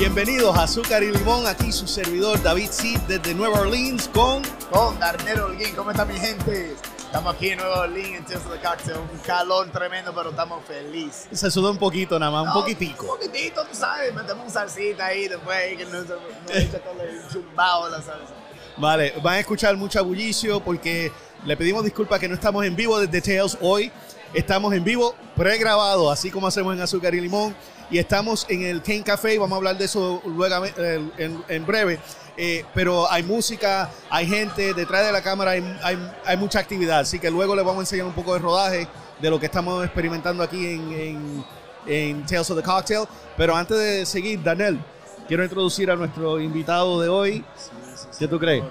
Bienvenidos 0.00 0.56
a 0.56 0.62
Azúcar 0.62 1.02
y 1.02 1.12
Limón, 1.12 1.46
aquí 1.46 1.70
su 1.70 1.86
servidor 1.86 2.42
David 2.42 2.70
Seed 2.70 3.00
desde 3.00 3.34
Nueva 3.34 3.60
Orleans 3.60 4.08
con... 4.08 4.42
Con 4.70 4.98
Darnero 4.98 5.48
Holguín, 5.48 5.74
¿cómo 5.76 5.90
está 5.90 6.06
mi 6.06 6.18
gente? 6.18 6.74
Estamos 6.96 7.34
aquí 7.34 7.50
en 7.50 7.58
Nueva 7.58 7.82
Orleans 7.82 8.16
en 8.16 8.24
Tales 8.24 8.46
of 8.46 8.50
the 8.50 8.66
Cocktail, 8.66 8.96
un 8.96 9.18
calor 9.18 9.70
tremendo, 9.70 10.14
pero 10.14 10.30
estamos 10.30 10.64
felices. 10.64 11.28
Se 11.38 11.50
sudó 11.50 11.70
un 11.70 11.76
poquito 11.76 12.18
nada 12.18 12.32
más, 12.32 12.46
un 12.46 12.62
poquitico. 12.62 13.12
Un 13.12 13.18
poquitito, 13.18 13.62
tú 13.66 13.76
sabes, 13.76 14.14
metemos 14.14 14.46
un 14.46 14.50
salsita 14.50 15.04
ahí 15.04 15.28
después 15.28 15.54
ahí 15.54 15.76
que 15.76 15.84
nos, 15.84 16.06
nos 16.06 16.18
echa 16.48 16.78
todo 16.82 17.02
el 17.02 17.28
chumbao 17.30 17.90
la 17.90 17.98
salsa. 17.98 18.32
Vale, 18.78 19.12
van 19.22 19.34
a 19.34 19.40
escuchar 19.40 19.76
mucho 19.76 20.02
bullicio 20.02 20.60
porque 20.60 21.12
le 21.44 21.58
pedimos 21.58 21.84
disculpas 21.84 22.18
que 22.18 22.26
no 22.26 22.36
estamos 22.36 22.64
en 22.64 22.74
vivo 22.74 22.98
desde 22.98 23.20
Tales 23.20 23.58
hoy. 23.60 23.92
Estamos 24.32 24.72
en 24.72 24.82
vivo 24.82 25.14
pregrabado, 25.36 26.10
así 26.10 26.30
como 26.30 26.46
hacemos 26.46 26.72
en 26.74 26.80
Azúcar 26.80 27.14
y 27.14 27.20
Limón. 27.20 27.54
Y 27.90 27.98
estamos 27.98 28.46
en 28.48 28.62
el 28.62 28.82
Kane 28.82 29.02
Café 29.02 29.34
y 29.34 29.38
vamos 29.38 29.54
a 29.54 29.56
hablar 29.56 29.76
de 29.76 29.84
eso 29.84 30.22
luego 30.24 30.64
eh, 30.64 31.10
en, 31.18 31.44
en 31.48 31.66
breve. 31.66 31.98
Eh, 32.36 32.64
pero 32.72 33.10
hay 33.10 33.22
música, 33.22 33.90
hay 34.08 34.26
gente, 34.26 34.72
detrás 34.72 35.04
de 35.04 35.12
la 35.12 35.20
cámara 35.22 35.50
hay, 35.50 35.78
hay, 35.82 36.12
hay, 36.24 36.36
mucha 36.36 36.60
actividad. 36.60 37.00
Así 37.00 37.18
que 37.18 37.30
luego 37.30 37.54
les 37.56 37.64
vamos 37.64 37.80
a 37.80 37.82
enseñar 37.82 38.06
un 38.06 38.12
poco 38.12 38.32
de 38.32 38.38
rodaje 38.38 38.88
de 39.20 39.30
lo 39.30 39.40
que 39.40 39.46
estamos 39.46 39.84
experimentando 39.84 40.42
aquí 40.42 40.66
en, 40.66 40.92
en, 40.92 41.44
en 41.86 42.26
Tales 42.26 42.48
of 42.50 42.56
the 42.56 42.62
Cocktail. 42.62 43.06
Pero 43.36 43.56
antes 43.56 43.76
de 43.76 44.06
seguir, 44.06 44.40
Daniel, 44.42 44.78
quiero 45.26 45.42
introducir 45.42 45.90
a 45.90 45.96
nuestro 45.96 46.40
invitado 46.40 47.00
de 47.00 47.08
hoy. 47.08 47.44
Sí, 47.56 47.70
sí, 47.94 48.06
sí. 48.12 48.18
¿Qué 48.20 48.28
tú 48.28 48.38
crees? 48.38 48.62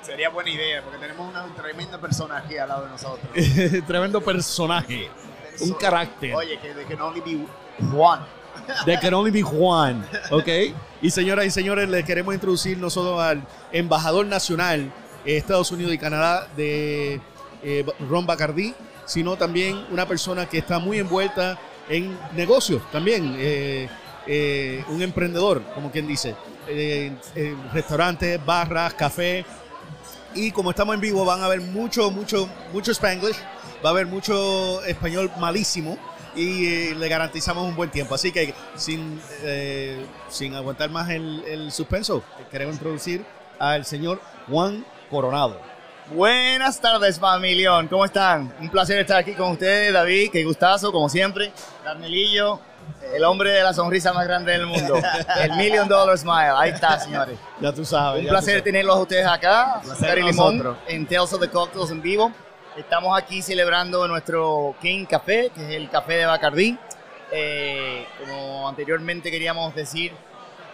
Sería 0.00 0.28
buena 0.28 0.50
idea, 0.50 0.82
porque 0.82 0.98
tenemos 0.98 1.28
una 1.28 1.44
tremenda 1.56 2.00
persona 2.00 2.38
aquí 2.38 2.56
al 2.56 2.68
lado 2.68 2.84
de 2.84 2.90
nosotros. 2.90 3.28
Tremendo 3.86 4.20
personaje, 4.20 5.10
un 5.60 5.72
carácter. 5.72 6.34
Oye, 6.36 6.58
que 6.60 6.84
que 6.84 6.94
no 6.94 7.08
only 7.08 7.20
be 7.20 7.46
Juan. 7.90 8.20
They 8.86 8.96
can 8.98 9.14
only 9.14 9.30
be 9.30 9.42
Juan, 9.42 10.06
¿ok? 10.30 10.48
Y 11.02 11.10
señoras 11.10 11.46
y 11.46 11.50
señores, 11.50 11.88
les 11.88 12.04
queremos 12.04 12.34
introducir 12.34 12.78
no 12.78 12.90
solo 12.90 13.20
al 13.20 13.42
embajador 13.72 14.26
nacional 14.26 14.92
de 15.24 15.36
Estados 15.36 15.70
Unidos 15.70 15.92
y 15.92 15.98
Canadá 15.98 16.48
de 16.56 17.20
eh, 17.62 17.84
Ron 18.08 18.26
Bacardí, 18.26 18.74
sino 19.04 19.36
también 19.36 19.84
una 19.90 20.06
persona 20.06 20.46
que 20.46 20.58
está 20.58 20.78
muy 20.78 20.98
envuelta 20.98 21.58
en 21.88 22.16
negocios 22.34 22.82
también, 22.90 23.36
eh, 23.38 23.88
eh, 24.26 24.84
un 24.88 25.02
emprendedor, 25.02 25.62
como 25.74 25.90
quien 25.90 26.06
dice, 26.06 26.34
restaurantes, 27.72 28.44
barras, 28.44 28.94
café. 28.94 29.44
Y 30.34 30.50
como 30.50 30.70
estamos 30.70 30.94
en 30.94 31.00
vivo, 31.00 31.24
van 31.24 31.42
a 31.42 31.48
ver 31.48 31.60
mucho, 31.60 32.10
mucho, 32.10 32.48
mucho 32.72 32.90
Spanglish, 32.92 33.36
va 33.84 33.90
a 33.90 33.92
haber 33.92 34.06
mucho 34.06 34.82
español 34.84 35.30
malísimo 35.38 35.98
y 36.36 36.66
eh, 36.66 36.94
le 36.94 37.08
garantizamos 37.08 37.64
un 37.64 37.76
buen 37.76 37.90
tiempo. 37.90 38.14
Así 38.14 38.32
que 38.32 38.54
sin, 38.76 39.20
eh, 39.42 40.04
sin 40.28 40.54
aguantar 40.54 40.90
más 40.90 41.10
el, 41.10 41.44
el, 41.46 41.72
suspenso, 41.72 42.22
queremos 42.50 42.74
introducir 42.74 43.24
al 43.58 43.84
señor 43.84 44.20
Juan 44.48 44.84
Coronado. 45.10 45.60
Buenas 46.10 46.80
tardes, 46.80 47.18
familión. 47.18 47.88
¿Cómo 47.88 48.04
están? 48.04 48.52
Un 48.60 48.68
placer 48.68 48.98
estar 48.98 49.18
aquí 49.18 49.32
con 49.32 49.52
ustedes, 49.52 49.92
David. 49.92 50.30
Qué 50.30 50.44
gustazo, 50.44 50.92
como 50.92 51.08
siempre. 51.08 51.50
Darnelillo, 51.82 52.60
el 53.14 53.24
hombre 53.24 53.50
de 53.50 53.62
la 53.62 53.72
sonrisa 53.72 54.12
más 54.12 54.26
grande 54.26 54.52
del 54.52 54.66
mundo. 54.66 54.96
el 55.40 55.52
Million 55.52 55.88
Dollar 55.88 56.18
Smile. 56.18 56.52
Ahí 56.56 56.70
está, 56.70 57.00
señores. 57.00 57.38
Ya 57.58 57.72
tú 57.72 57.84
sabes. 57.84 58.22
Un 58.22 58.28
placer 58.28 58.54
sabes. 58.54 58.64
tenerlos 58.64 58.96
a 58.96 59.00
ustedes 59.00 59.26
acá. 59.26 59.80
Placer 59.82 60.22
Limón, 60.22 60.76
en 60.86 61.06
Tales 61.06 61.32
of 61.32 61.40
the 61.40 61.48
Cocktails 61.48 61.90
en 61.90 62.02
vivo. 62.02 62.32
Estamos 62.76 63.16
aquí 63.16 63.40
celebrando 63.40 64.08
nuestro 64.08 64.74
King 64.82 65.04
Café, 65.04 65.52
que 65.54 65.62
es 65.62 65.76
el 65.76 65.88
café 65.88 66.14
de 66.14 66.26
Bacardí. 66.26 66.76
Eh, 67.30 68.04
como 68.18 68.68
anteriormente 68.68 69.30
queríamos 69.30 69.72
decir, 69.76 70.12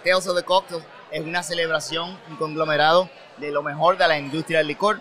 Tales 0.03 0.27
of 0.27 0.35
the 0.35 0.43
Cocktail 0.43 0.83
es 1.11 1.21
una 1.21 1.43
celebración, 1.43 2.17
un 2.31 2.37
conglomerado 2.37 3.11
de 3.37 3.51
lo 3.51 3.63
mejor 3.63 3.99
de 3.99 4.09
la 4.09 4.19
industria 4.19 4.59
del 4.59 4.69
licor. 4.69 4.99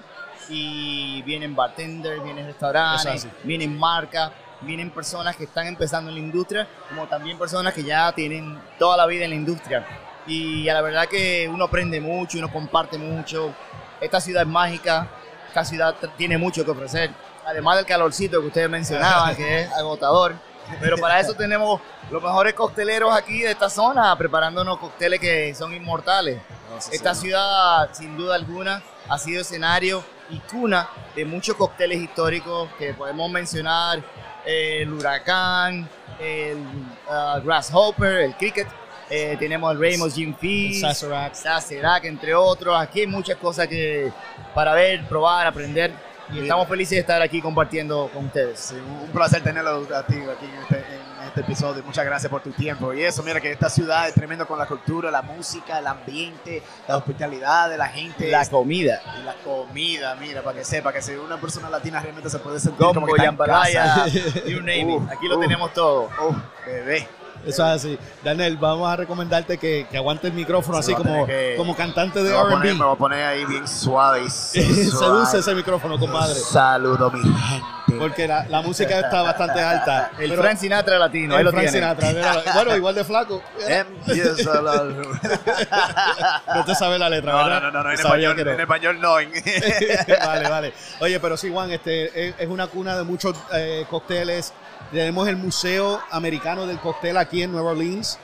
Y 0.49 1.21
vienen 1.21 1.55
bartenders, 1.55 2.21
vienen 2.21 2.47
restaurantes, 2.47 3.27
vienen 3.43 3.79
marcas, 3.79 4.31
vienen 4.59 4.91
personas 4.91 5.38
que 5.38 5.45
están 5.45 5.67
empezando 5.67 6.09
en 6.09 6.15
la 6.15 6.21
industria, 6.21 6.67
como 6.89 7.07
también 7.07 7.38
personas 7.38 7.73
que 7.73 7.83
ya 7.83 8.11
tienen 8.11 8.59
toda 8.77 8.97
la 8.97 9.05
vida 9.05 9.23
en 9.23 9.29
la 9.29 9.38
industria. 9.38 9.88
Y 10.27 10.67
a 10.67 10.73
la 10.73 10.81
verdad 10.81 11.07
que 11.07 11.49
uno 11.49 11.63
aprende 11.63 12.01
mucho, 12.01 12.39
uno 12.39 12.51
comparte 12.51 12.97
mucho. 12.97 13.53
Esta 14.01 14.19
ciudad 14.19 14.41
es 14.43 14.49
mágica, 14.49 15.07
esta 15.49 15.65
ciudad 15.65 15.95
tiene 16.17 16.37
mucho 16.37 16.63
que 16.63 16.71
ofrecer, 16.71 17.11
además 17.45 17.77
del 17.77 17.85
calorcito 17.85 18.39
que 18.39 18.47
ustedes 18.47 18.69
mencionaban, 18.69 19.35
que 19.35 19.61
es 19.61 19.71
agotador. 19.73 20.35
Pero 20.79 20.97
para 20.97 21.19
eso 21.19 21.33
tenemos 21.33 21.81
los 22.11 22.21
mejores 22.21 22.53
cocteleros 22.53 23.13
aquí 23.13 23.41
de 23.41 23.51
esta 23.51 23.69
zona, 23.69 24.15
preparándonos 24.15 24.77
cócteles 24.77 25.19
que 25.19 25.53
son 25.55 25.73
inmortales. 25.73 26.39
No, 26.69 26.79
sí, 26.79 26.91
esta 26.93 27.15
sí. 27.15 27.21
ciudad, 27.21 27.89
sin 27.91 28.15
duda 28.15 28.35
alguna, 28.35 28.83
ha 29.09 29.17
sido 29.17 29.41
escenario 29.41 30.03
y 30.29 30.39
cuna 30.41 30.88
de 31.15 31.25
muchos 31.25 31.55
cócteles 31.55 31.97
históricos 31.99 32.69
que 32.77 32.93
podemos 32.93 33.31
mencionar, 33.31 34.03
el 34.45 34.93
huracán, 34.93 35.89
el 36.19 36.57
uh, 36.57 37.41
grasshopper, 37.43 38.21
el 38.21 38.35
cricket, 38.35 38.67
eh, 39.09 39.35
tenemos 39.39 39.71
el 39.71 39.79
Ramos 39.79 40.13
Gin 40.13 40.35
Feast, 40.35 40.81
Sazerac. 40.81 41.33
Sazerac, 41.33 42.05
entre 42.05 42.35
otros. 42.35 42.79
Aquí 42.79 43.01
hay 43.01 43.07
muchas 43.07 43.37
cosas 43.37 43.67
que 43.67 44.11
para 44.53 44.73
ver, 44.73 45.07
probar, 45.07 45.47
aprender. 45.47 45.91
Y 46.29 46.33
Bien. 46.33 46.43
estamos 46.43 46.67
felices 46.67 46.91
de 46.91 46.99
estar 46.99 47.19
aquí 47.23 47.41
compartiendo 47.41 48.07
con 48.13 48.25
ustedes. 48.25 48.59
Sí, 48.59 48.75
un 48.75 49.09
placer 49.09 49.41
tenerlo 49.41 49.87
a 49.95 50.05
ti 50.05 50.13
aquí 50.13 50.45
en 50.45 50.61
este, 50.61 50.75
en 50.77 51.27
este, 51.27 51.41
episodio. 51.41 51.81
Muchas 51.83 52.05
gracias 52.05 52.29
por 52.29 52.43
tu 52.43 52.51
tiempo. 52.51 52.93
Y 52.93 53.01
eso, 53.01 53.23
mira 53.23 53.41
que 53.41 53.51
esta 53.51 53.67
ciudad 53.67 54.07
es 54.07 54.13
tremendo 54.13 54.45
con 54.45 54.59
la 54.59 54.67
cultura, 54.67 55.09
la 55.09 55.23
música, 55.23 55.79
el 55.79 55.87
ambiente, 55.87 56.61
la 56.87 56.97
hospitalidad 56.97 57.67
de 57.67 57.77
la 57.77 57.87
gente. 57.87 58.29
La 58.29 58.45
comida. 58.45 59.01
Y 59.19 59.23
la 59.23 59.33
comida, 59.43 60.15
mira, 60.17 60.43
para 60.43 60.59
que 60.59 60.63
sepa 60.63 60.93
que 60.93 61.01
si 61.01 61.13
una 61.13 61.41
persona 61.41 61.67
latina 61.67 61.99
realmente 61.99 62.29
se 62.29 62.37
puede 62.37 62.59
sentir 62.59 62.85
Gombo, 62.85 63.01
como 63.01 63.07
que 63.07 63.23
está 63.23 63.31
en 63.31 63.37
casa. 63.37 64.07
you 64.45 64.59
name 64.59 64.97
it. 64.97 65.11
Aquí 65.11 65.25
uh, 65.25 65.29
lo 65.29 65.39
tenemos 65.39 65.73
todo. 65.73 66.09
Uh, 66.21 66.35
bebé. 66.63 67.07
Eso 67.45 67.66
es 67.66 67.75
así. 67.75 67.97
Daniel, 68.23 68.57
vamos 68.57 68.89
a 68.89 68.95
recomendarte 68.95 69.57
que, 69.57 69.88
que 69.89 69.97
aguante 69.97 70.27
el 70.27 70.33
micrófono 70.33 70.77
así 70.77 70.94
como, 70.94 71.25
que, 71.25 71.55
como 71.57 71.75
cantante 71.75 72.22
de 72.22 72.31
RB. 72.31 72.63
Me 72.63 72.73
voy 72.73 72.94
a 72.94 72.97
poner 72.97 73.25
ahí 73.25 73.45
bien 73.45 73.67
suave. 73.67 74.25
Y 74.25 74.29
Seduce 74.29 75.39
ese 75.39 75.55
micrófono, 75.55 75.97
compadre. 75.97 76.35
Saludo, 76.35 77.11
mi 77.11 77.22
gente. 77.22 77.79
Porque 77.97 78.27
la, 78.27 78.45
la 78.47 78.61
música 78.61 79.00
está 79.00 79.22
bastante 79.22 79.61
alta. 79.61 80.11
El 80.19 80.35
Frank 80.38 80.57
Sinatra 80.57 81.00
latino, 81.00 81.35
ahí 81.35 81.44
lo 81.44 81.51
Frank 81.51 81.69
tiene. 81.69 81.79
Sinatra. 81.79 82.44
Bueno, 82.53 82.75
igual 82.75 82.95
de 82.95 83.03
flaco. 83.03 83.41
Empieza 83.67 84.61
la... 84.61 84.83
no 86.56 86.66
te 86.66 86.75
sabes 86.75 87.00
la 87.00 87.09
letra, 87.09 87.31
no, 87.31 87.38
¿verdad? 87.38 87.61
No, 87.61 87.71
no, 87.71 87.83
no, 87.83 87.89
en 87.89 88.00
español, 88.00 88.35
no. 88.35 88.51
en 88.51 88.59
español 88.59 89.00
no. 89.00 89.13
vale, 89.13 90.50
vale. 90.50 90.73
Oye, 91.00 91.19
pero 91.19 91.38
sí, 91.38 91.50
Juan, 91.51 91.71
este, 91.71 92.29
es, 92.29 92.35
es 92.38 92.47
una 92.47 92.67
cuna 92.67 92.97
de 92.97 93.03
muchos 93.03 93.35
eh, 93.53 93.85
cócteles. 93.89 94.53
Tenemos 94.91 95.27
el 95.27 95.38
Museo 95.38 96.01
Americano 96.09 96.66
del 96.66 96.79
Cóctel 96.79 97.17
aquí 97.17 97.28
en 97.31 97.51
Nueva 97.51 97.72
Orleans. 97.72 98.19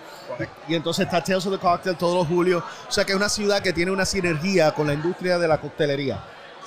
Y 0.68 0.76
entonces 0.76 1.06
está 1.06 1.24
Tales 1.24 1.46
of 1.46 1.54
the 1.54 1.60
Cocktail 1.60 1.96
todos 1.96 2.16
los 2.16 2.28
julios. 2.28 2.64
O 2.88 2.92
sea 2.92 3.06
que 3.06 3.12
es 3.12 3.16
una 3.16 3.30
ciudad 3.30 3.62
que 3.62 3.74
tiene 3.74 3.92
una 3.92 4.06
sinergia 4.06 4.72
con 4.74 4.88
la 4.88 4.94
industria 4.94 5.38
de 5.38 5.48
la 5.48 5.60
coctelería 5.60 6.20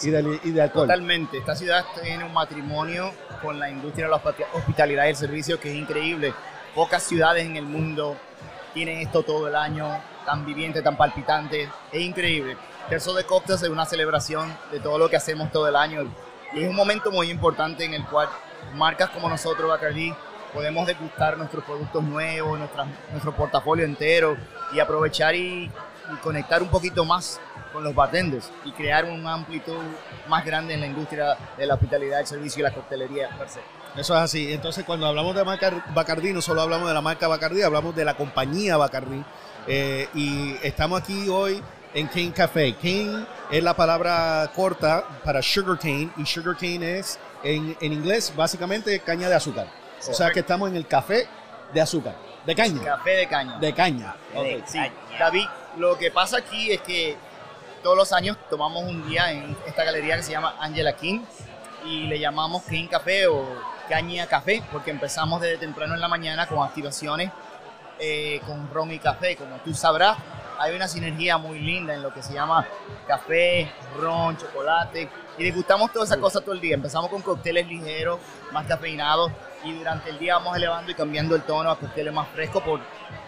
y, 0.03 0.11
de, 0.11 0.41
y 0.45 0.51
de 0.53 0.63
alcohol. 0.63 0.87
Totalmente. 0.87 1.39
Esta 1.39 1.57
ciudad 1.57 1.85
tiene 2.03 2.25
un 2.25 2.33
matrimonio 2.33 3.13
con 3.43 3.59
la 3.59 3.69
industria 3.69 4.07
de 4.07 4.11
la 4.13 4.23
hospitalidad 4.55 5.07
y 5.07 5.09
el 5.11 5.17
servicio 5.17 5.59
que 5.59 5.71
es 5.71 5.77
increíble. 5.77 6.33
Pocas 6.75 7.03
ciudades 7.03 7.45
en 7.45 7.57
el 7.57 7.65
mundo 7.65 8.17
tienen 8.75 8.99
esto 8.99 9.23
todo 9.23 9.49
el 9.49 9.57
año, 9.57 10.01
tan 10.25 10.47
viviente, 10.47 10.83
tan 10.83 10.97
palpitante. 10.97 11.69
Es 11.91 12.01
increíble. 12.01 12.57
Terzo 12.89 13.13
de 13.15 13.25
Cocktails 13.25 13.63
es 13.63 13.69
una 13.69 13.85
celebración 13.85 14.57
de 14.71 14.81
todo 14.81 14.99
lo 14.99 15.11
que 15.11 15.17
hacemos 15.17 15.51
todo 15.51 15.69
el 15.69 15.77
año. 15.77 16.07
Y 16.55 16.63
es 16.63 16.69
un 16.69 16.77
momento 16.77 17.11
muy 17.11 17.31
importante 17.31 17.85
en 17.85 17.95
el 17.95 18.07
cual 18.07 18.29
marcas 18.75 19.11
como 19.11 19.29
nosotros, 19.29 19.69
Bacardi, 19.69 20.15
podemos 20.53 20.87
degustar 20.87 21.37
nuestros 21.37 21.65
productos 21.65 22.03
nuevos, 22.03 22.59
nuestra, 22.59 22.87
nuestro 23.11 23.35
portafolio 23.35 23.85
entero 23.85 24.37
y 24.73 24.81
aprovechar 24.81 25.35
y, 25.35 25.65
y, 25.65 26.17
conectar 26.23 26.63
un 26.63 26.69
poquito 26.69 27.05
más 27.05 27.41
con 27.73 27.85
los 27.85 27.95
bartenders 27.95 28.51
y 28.65 28.73
crear 28.73 29.05
una 29.05 29.35
amplitud 29.35 29.79
más 30.29 30.45
grande 30.45 30.75
en 30.75 30.81
la 30.81 30.87
industria 30.87 31.37
de 31.57 31.67
la 31.67 31.75
hospitalidad, 31.75 32.21
el 32.21 32.27
servicio 32.27 32.61
y 32.61 32.63
la 32.63 32.73
coctelería 32.73 33.29
per 33.37 33.49
se. 33.49 33.61
Eso 33.97 34.15
es 34.15 34.21
así. 34.21 34.53
Entonces, 34.53 34.85
cuando 34.85 35.07
hablamos 35.07 35.35
de 35.35 35.45
marca 35.45 35.85
Bacardi, 35.95 36.33
no 36.33 36.41
solo 36.41 36.63
hablamos 36.63 36.89
de 36.89 36.95
la 36.95 37.01
marca 37.01 37.27
Bacardi, 37.27 37.63
hablamos 37.63 37.97
de 37.97 38.05
la 38.05 38.15
compañía 38.15 38.77
Bacardi. 38.77 39.25
Eh, 39.67 40.09
y 40.15 40.57
estamos 40.63 41.01
aquí 41.01 41.29
hoy 41.29 41.63
en 41.95 42.07
Cane 42.07 42.33
Café. 42.33 42.75
Cane 42.75 43.27
es 43.51 43.63
la 43.63 43.75
palabra 43.75 44.51
corta 44.55 45.05
para 45.25 45.43
sugar 45.43 45.79
cane 45.79 46.11
y 46.17 46.27
sugar 46.27 46.57
cane 46.57 46.99
es 46.99 47.19
en, 47.43 47.77
en 47.81 47.93
inglés 47.93 48.33
básicamente 48.37 49.01
caña 49.01 49.29
de 49.29 49.35
azúcar. 49.35 49.67
O 50.09 50.13
sea 50.13 50.31
que 50.31 50.41
estamos 50.41 50.69
en 50.69 50.77
el 50.77 50.87
café 50.87 51.29
de 51.73 51.81
azúcar, 51.81 52.15
de 52.45 52.55
caña. 52.55 52.83
Café 52.83 53.11
de 53.11 53.27
caña. 53.29 53.59
De 53.59 53.75
caña. 53.75 54.15
Okay. 54.35 54.63
Sí. 54.67 54.81
David, 55.19 55.47
lo 55.77 55.99
que 55.99 56.11
pasa 56.11 56.39
aquí 56.39 56.73
es 56.73 56.81
que 56.83 57.17
todos 57.83 57.97
los 57.97 58.13
años 58.13 58.37
tomamos 58.49 58.85
un 58.85 59.09
día 59.09 59.33
en 59.33 59.57
esta 59.67 59.85
galería 59.85 60.17
que 60.17 60.23
se 60.23 60.33
llama 60.33 60.57
Angela 60.61 60.95
King 60.95 61.21
y 61.85 62.07
le 62.07 62.19
llamamos 62.19 62.63
King 62.65 62.87
Café 62.89 63.27
o 63.27 63.47
Caña 63.89 64.27
Café 64.27 64.63
porque 64.73 64.91
empezamos 64.91 65.41
desde 65.41 65.59
temprano 65.59 65.95
en 65.95 66.01
la 66.01 66.09
mañana 66.09 66.47
con 66.47 66.63
activaciones 66.63 67.31
eh, 67.99 68.41
con 68.47 68.71
ron 68.73 68.93
y 68.93 68.99
café. 68.99 69.37
Como 69.37 69.57
tú 69.57 69.75
sabrás, 69.75 70.17
hay 70.59 70.75
una 70.75 70.89
sinergia 70.89 71.39
muy 71.39 71.59
linda 71.61 71.95
en 71.95 72.03
lo 72.03 72.13
que 72.13 72.23
se 72.23 72.33
llama 72.33 72.67
café, 73.07 73.71
ron, 73.99 74.37
chocolate. 74.37 75.09
Y 75.39 75.45
disfrutamos 75.45 75.93
todas 75.93 76.09
esas 76.09 76.19
cosas 76.21 76.43
todo 76.43 76.55
el 76.55 76.61
día. 76.61 76.75
Empezamos 76.75 77.11
con 77.11 77.23
cócteles 77.23 77.67
ligeros, 77.67 78.19
más 78.53 78.67
cafeinados. 78.67 79.31
Y 79.65 79.73
durante 79.73 80.11
el 80.11 80.19
día 80.19 80.35
vamos 80.35 80.57
elevando 80.57 80.91
y 80.91 80.95
cambiando 80.95 81.35
el 81.35 81.43
tono 81.43 81.71
a 81.71 81.79
cócteles 81.79 82.13
más 82.13 82.29
frescos 82.29 82.63
por 82.63 82.81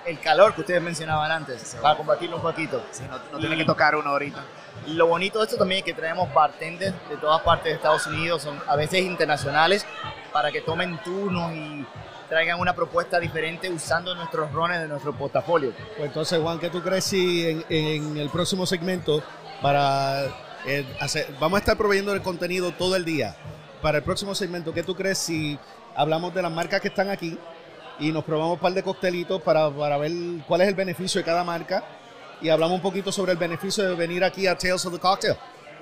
el 0.06 0.20
calor 0.20 0.54
que 0.54 0.60
ustedes 0.60 0.82
mencionaban 0.82 1.30
antes, 1.30 1.76
para 1.80 1.96
combatirlo 1.96 2.36
un 2.36 2.42
poquito. 2.42 2.84
Sí, 2.90 3.04
no, 3.08 3.18
no 3.32 3.38
tiene 3.38 3.56
que 3.56 3.64
tocar 3.64 3.94
uno 3.96 4.10
ahorita. 4.10 4.44
Lo 4.88 5.06
bonito 5.06 5.38
de 5.40 5.44
esto 5.44 5.56
también 5.56 5.80
es 5.80 5.84
que 5.84 5.92
traemos 5.92 6.32
bartenders 6.32 6.94
de 7.08 7.16
todas 7.16 7.42
partes 7.42 7.64
de 7.64 7.72
Estados 7.72 8.06
Unidos, 8.06 8.42
son 8.42 8.60
a 8.66 8.76
veces 8.76 9.00
internacionales, 9.00 9.84
para 10.32 10.50
que 10.50 10.60
tomen 10.60 10.98
turnos 11.02 11.52
y 11.52 11.84
traigan 12.30 12.60
una 12.60 12.74
propuesta 12.74 13.18
diferente 13.18 13.68
usando 13.68 14.14
nuestros 14.14 14.50
rones 14.52 14.80
de 14.80 14.88
nuestro 14.88 15.12
portafolio. 15.12 15.74
Pues 15.96 16.08
entonces, 16.08 16.40
Juan, 16.40 16.60
¿qué 16.60 16.70
tú 16.70 16.80
crees 16.80 17.04
si 17.04 17.64
en, 17.68 18.16
el 18.16 18.30
próximo 18.30 18.64
segmento 18.64 19.22
para 19.60 20.26
eh, 20.64 20.86
hacer, 21.00 21.26
vamos 21.40 21.56
a 21.56 21.58
estar 21.58 21.76
proveyendo 21.76 22.14
el 22.14 22.22
contenido 22.22 22.70
todo 22.72 22.94
el 22.94 23.04
día? 23.04 23.36
Para 23.82 23.98
el 23.98 24.04
próximo 24.04 24.34
segmento, 24.36 24.72
¿qué 24.72 24.84
tú 24.84 24.94
crees 24.94 25.18
si 25.18 25.58
hablamos 25.96 26.32
de 26.32 26.42
las 26.42 26.52
marcas 26.52 26.80
que 26.80 26.88
están 26.88 27.10
aquí 27.10 27.36
y 27.98 28.12
nos 28.12 28.24
probamos 28.24 28.54
un 28.54 28.60
par 28.60 28.72
de 28.72 28.82
coctelitos 28.84 29.42
para, 29.42 29.68
para 29.68 29.98
ver 29.98 30.12
cuál 30.46 30.60
es 30.60 30.68
el 30.68 30.74
beneficio 30.74 31.20
de 31.20 31.24
cada 31.24 31.42
marca 31.42 31.82
y 32.40 32.48
hablamos 32.48 32.76
un 32.76 32.82
poquito 32.82 33.10
sobre 33.10 33.32
el 33.32 33.38
beneficio 33.38 33.82
de 33.82 33.94
venir 33.96 34.22
aquí 34.22 34.46
a 34.46 34.56
Tales 34.56 34.86
of 34.86 34.92
the 34.92 35.00
Cocktail? 35.00 35.36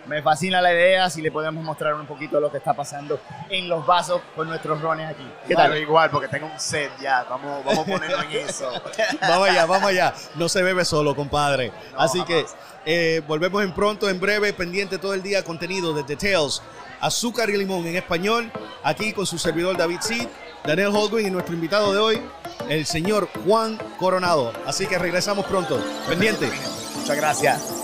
Me 0.07 0.23
fascina 0.23 0.61
la 0.61 0.73
idea, 0.73 1.11
si 1.11 1.21
le 1.21 1.31
podemos 1.31 1.63
mostrar 1.63 1.95
un 1.95 2.07
poquito 2.07 2.41
lo 2.41 2.51
que 2.51 2.59
está 2.59 2.75
pasando 2.75 3.21
en 3.51 3.69
los 3.69 3.87
vasos 3.87 4.23
con 4.35 4.49
nuestros 4.49 4.81
rones 4.81 5.11
aquí. 5.11 5.27
¿Qué 5.47 5.55
tal? 5.55 5.77
igual, 5.77 6.11
porque 6.11 6.29
tengo 6.29 6.47
un 6.47 6.59
set 6.59 6.91
ya, 7.01 7.25
vamos, 7.25 7.65
vamos 7.65 7.87
a 7.87 7.91
ponerlo 7.91 8.23
en 8.23 8.33
eso. 8.33 8.71
vamos 9.21 9.49
allá, 9.49 9.67
vamos 9.67 9.89
allá. 9.89 10.15
No 10.35 10.49
se 10.49 10.63
bebe 10.63 10.85
solo, 10.85 11.15
compadre. 11.15 11.73
No, 11.93 12.01
Así 12.01 12.23
que 12.25 12.47
eh, 12.87 13.23
volvemos 13.27 13.63
en 13.63 13.73
pronto, 13.73 14.09
en 14.09 14.19
breve, 14.19 14.53
pendiente 14.53 14.99
todo 14.99 15.15
el 15.15 15.23
día, 15.23 15.45
contenido 15.45 15.93
de 15.93 16.03
Details, 16.05 16.63
azúcar 17.01 17.51
y 17.51 17.57
limón 17.57 17.87
en 17.87 17.97
español, 17.97 18.51
aquí 18.83 19.13
con 19.13 19.27
su 19.27 19.39
servidor 19.39 19.77
David 19.77 20.01
Seed, 20.01 20.27
Daniel 20.65 20.89
Holguin 20.95 21.27
y 21.27 21.31
nuestro 21.31 21.55
invitado 21.55 21.93
de 21.93 21.99
hoy, 21.99 22.23
el 22.69 22.87
señor 22.87 23.29
Juan 23.45 23.79
Coronado. 23.99 24.53
Así 24.67 24.87
que 24.87 24.99
regresamos 24.99 25.47
pronto. 25.47 25.83
Pendiente. 26.09 26.51
Muchas 26.97 27.17
gracias. 27.17 27.78